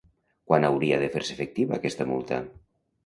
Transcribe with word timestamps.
Quan 0.51 0.65
hauria 0.69 0.97
de 1.03 1.09
fer-se 1.17 1.35
efectiva 1.37 1.77
aquesta 1.81 2.09
multa? 2.15 2.41